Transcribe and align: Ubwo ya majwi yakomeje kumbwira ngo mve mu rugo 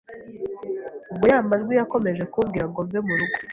Ubwo 1.11 1.25
ya 1.31 1.39
majwi 1.49 1.73
yakomeje 1.79 2.23
kumbwira 2.31 2.65
ngo 2.69 2.79
mve 2.87 2.99
mu 3.07 3.13
rugo 3.19 3.37